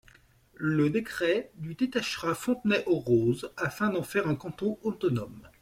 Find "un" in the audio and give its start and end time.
4.27-4.33